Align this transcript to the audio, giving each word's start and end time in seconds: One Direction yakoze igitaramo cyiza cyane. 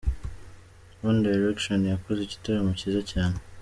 One 1.09 1.19
Direction 1.25 1.79
yakoze 1.93 2.19
igitaramo 2.23 2.71
cyiza 2.79 3.01
cyane. 3.11 3.37